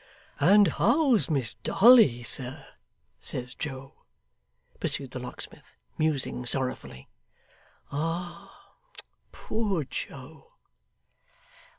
"And 0.39 0.67
how's 0.67 1.29
Miss 1.29 1.53
Dolly, 1.61 2.23
sir?" 2.23 2.65
says 3.19 3.53
Joe,' 3.53 3.93
pursued 4.79 5.11
the 5.11 5.19
locksmith, 5.19 5.75
musing 5.95 6.43
sorrowfully, 6.47 7.07
'Ah! 7.91 8.73
Poor 9.31 9.83
Joe! 9.83 10.53